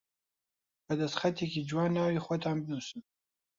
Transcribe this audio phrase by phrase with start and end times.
[0.85, 3.01] بە دەستخەتێکی جوان ناوی خۆتان بنووسن